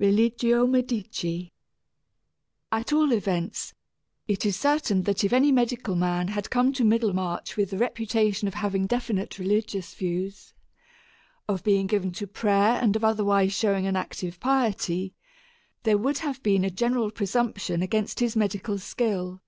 II 0.00 0.06
RELIGIO 0.08 0.66
MEDICI 0.66 1.52
At 2.72 2.92
all 2.92 3.12
events, 3.12 3.72
it 4.26 4.44
is 4.44 4.56
certain 4.58 5.02
that 5.04 5.22
if 5.22 5.32
any 5.32 5.52
medical 5.52 5.94
man 5.94 6.26
had 6.26 6.50
come 6.50 6.72
to 6.72 6.82
Middlemarch 6.82 7.56
with 7.56 7.70
the 7.70 7.78
reputation 7.78 8.48
of 8.48 8.54
having 8.54 8.88
definite 8.88 9.38
religious 9.38 9.94
views, 9.94 10.54
of 11.48 11.62
being 11.62 11.86
given 11.86 12.10
to 12.14 12.26
prayer 12.26 12.80
and 12.82 12.96
of 12.96 13.04
otherwise 13.04 13.52
showing 13.52 13.86
an 13.86 13.94
active 13.94 14.40
piety, 14.40 15.14
there 15.84 15.98
would 15.98 16.18
have 16.18 16.42
been 16.42 16.64
a 16.64 16.70
general 16.72 17.12
presumption 17.12 17.80
against 17.80 18.18
his 18.18 18.34
medical 18.34 18.78
skill. 18.80 19.40